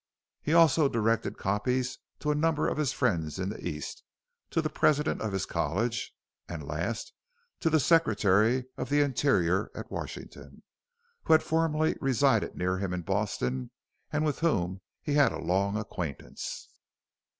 [0.41, 4.01] He also directed copies to a number of his friends in the East
[4.49, 6.11] to the president of his college,
[6.49, 7.13] and last,
[7.59, 10.63] to the Secretary of the Interior at Washington,
[11.25, 13.69] who had formerly resided near him in Boston,
[14.11, 16.69] and with whom he had a long acquaintance.